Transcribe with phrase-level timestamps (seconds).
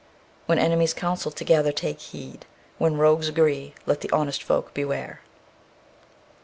[0.47, 2.47] _When enemies counsel together, take heed;
[2.79, 5.21] when rogues agree, let the honest folk beware.